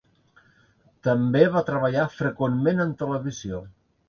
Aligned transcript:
També 1.07 1.43
va 1.57 1.63
treballar 1.67 2.07
freqüentment 2.15 2.83
en 2.89 2.97
televisió. 3.05 3.63